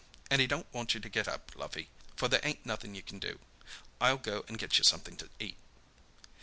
An' 0.31 0.39
he 0.39 0.47
don't 0.47 0.65
want 0.73 0.95
you 0.95 0.99
to 0.99 1.09
get 1.09 1.27
up, 1.27 1.51
lovey, 1.55 1.87
for 2.15 2.27
there 2.27 2.39
ain't 2.41 2.65
nothin' 2.65 2.95
you 2.95 3.03
can 3.03 3.19
do. 3.19 3.37
I'll 3.99 4.17
go 4.17 4.43
and 4.47 4.57
get 4.57 4.79
you 4.79 4.83
something 4.83 5.15
to 5.17 5.29
eat." 5.39 5.57